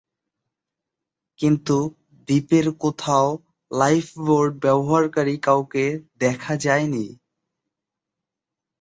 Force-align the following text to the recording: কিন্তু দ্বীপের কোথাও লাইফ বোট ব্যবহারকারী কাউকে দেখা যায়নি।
কিন্তু 1.39 1.77
দ্বীপের 2.27 2.65
কোথাও 2.79 3.27
লাইফ 3.71 4.07
বোট 4.19 4.49
ব্যবহারকারী 4.61 5.35
কাউকে 5.37 5.85
দেখা 6.19 6.53
যায়নি। 6.57 7.05